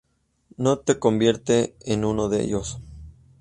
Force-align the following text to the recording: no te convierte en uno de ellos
no 0.57 0.79
te 0.79 0.97
convierte 0.97 1.75
en 1.85 2.05
uno 2.05 2.27
de 2.27 2.41
ellos 2.43 2.79